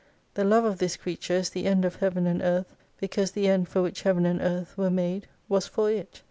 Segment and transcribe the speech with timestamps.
[0.33, 3.67] The love of this creature is the end of Heaven and Earth, because the end
[3.69, 6.19] for which Heaven and Earth were made was for it.